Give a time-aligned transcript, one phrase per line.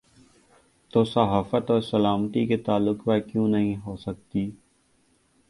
[0.93, 4.49] تو صحافت اور سلامتی کے تعلق پر کیوں نہیں ہو سکتی؟